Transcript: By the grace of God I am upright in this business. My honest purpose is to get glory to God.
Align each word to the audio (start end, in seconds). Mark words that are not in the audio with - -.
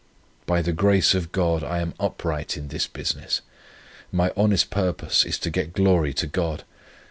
By 0.47 0.63
the 0.63 0.71
grace 0.73 1.13
of 1.13 1.31
God 1.31 1.63
I 1.63 1.77
am 1.79 1.93
upright 1.99 2.57
in 2.57 2.69
this 2.69 2.87
business. 2.87 3.41
My 4.11 4.33
honest 4.35 4.71
purpose 4.71 5.23
is 5.25 5.37
to 5.37 5.51
get 5.51 5.73
glory 5.73 6.11
to 6.15 6.25
God. 6.25 6.63